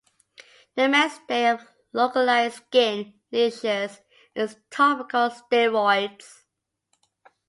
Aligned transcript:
The 0.75 0.87
mainstay 0.89 1.47
of 1.51 1.67
localized 1.93 2.55
skin 2.55 3.13
lesions 3.31 4.01
is 4.33 4.57
topical 4.71 5.29
steroids. 5.29 6.39